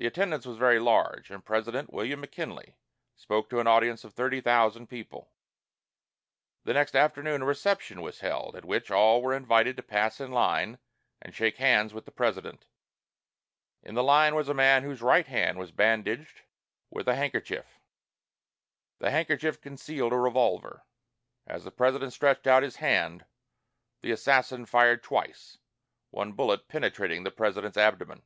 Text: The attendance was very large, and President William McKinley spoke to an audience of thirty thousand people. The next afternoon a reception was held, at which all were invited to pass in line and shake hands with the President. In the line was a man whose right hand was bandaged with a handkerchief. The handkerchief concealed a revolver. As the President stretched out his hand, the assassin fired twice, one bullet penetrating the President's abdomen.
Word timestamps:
The 0.00 0.06
attendance 0.06 0.46
was 0.46 0.58
very 0.58 0.78
large, 0.78 1.28
and 1.28 1.44
President 1.44 1.92
William 1.92 2.20
McKinley 2.20 2.76
spoke 3.16 3.50
to 3.50 3.58
an 3.58 3.66
audience 3.66 4.04
of 4.04 4.14
thirty 4.14 4.40
thousand 4.40 4.86
people. 4.86 5.32
The 6.62 6.72
next 6.72 6.94
afternoon 6.94 7.42
a 7.42 7.44
reception 7.44 8.00
was 8.00 8.20
held, 8.20 8.54
at 8.54 8.64
which 8.64 8.92
all 8.92 9.20
were 9.20 9.34
invited 9.34 9.76
to 9.76 9.82
pass 9.82 10.20
in 10.20 10.30
line 10.30 10.78
and 11.20 11.34
shake 11.34 11.56
hands 11.56 11.92
with 11.92 12.04
the 12.04 12.12
President. 12.12 12.66
In 13.82 13.96
the 13.96 14.04
line 14.04 14.36
was 14.36 14.48
a 14.48 14.54
man 14.54 14.84
whose 14.84 15.02
right 15.02 15.26
hand 15.26 15.58
was 15.58 15.72
bandaged 15.72 16.42
with 16.90 17.08
a 17.08 17.16
handkerchief. 17.16 17.80
The 19.00 19.10
handkerchief 19.10 19.60
concealed 19.60 20.12
a 20.12 20.16
revolver. 20.16 20.84
As 21.44 21.64
the 21.64 21.72
President 21.72 22.12
stretched 22.12 22.46
out 22.46 22.62
his 22.62 22.76
hand, 22.76 23.24
the 24.02 24.12
assassin 24.12 24.64
fired 24.64 25.02
twice, 25.02 25.58
one 26.10 26.34
bullet 26.34 26.68
penetrating 26.68 27.24
the 27.24 27.32
President's 27.32 27.76
abdomen. 27.76 28.22